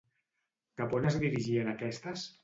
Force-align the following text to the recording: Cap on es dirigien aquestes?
Cap 0.79 0.95
on 0.99 1.05
es 1.09 1.17
dirigien 1.23 1.69
aquestes? 1.75 2.25